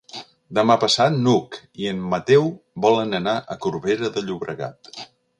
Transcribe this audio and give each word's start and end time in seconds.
Demà 0.59 0.75
passat 0.83 1.17
n'Hug 1.25 1.57
i 1.83 1.91
en 1.91 1.99
Mateu 2.13 2.47
volen 2.85 3.13
anar 3.19 3.35
a 3.53 3.57
Corbera 3.67 4.09
de 4.17 4.25
Llobregat. 4.31 4.91